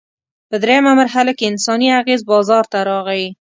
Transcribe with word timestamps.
په 0.49 0.55
درېیمه 0.63 0.91
مرحله 1.01 1.31
کې 1.37 1.45
انساني 1.51 1.87
اغېز 1.99 2.21
بازار 2.31 2.63
ته 2.71 2.79
راغی. 2.89 3.23